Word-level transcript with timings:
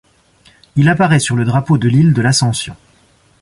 Il 0.77 0.89
apparaît 0.89 1.19
sur 1.19 1.35
le 1.35 1.45
drapeau 1.45 1.77
de 1.77 1.87
l'île 1.87 2.13
de 2.13 2.23
l'Ascension. 2.23 2.75